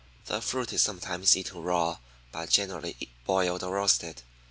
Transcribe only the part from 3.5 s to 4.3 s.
or roasted.